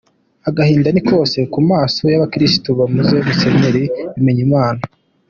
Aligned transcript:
Agahinda 0.49 0.89
ni 0.91 1.01
kose 1.09 1.37
ku 1.53 1.59
maso 1.71 2.01
y’abakirisitu 2.11 2.69
babuze 2.79 3.15
Musenyeri 3.25 3.83
Bimenyimana. 4.13 4.81